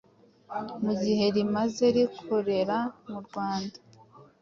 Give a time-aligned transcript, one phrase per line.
[0.83, 2.77] mu gihe rimaze rikorera
[3.09, 3.77] mu Rwanda.